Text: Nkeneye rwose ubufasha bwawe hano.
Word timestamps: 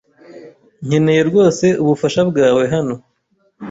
Nkeneye 0.87 1.21
rwose 1.29 1.65
ubufasha 1.83 2.21
bwawe 2.29 2.63
hano. 2.73 2.95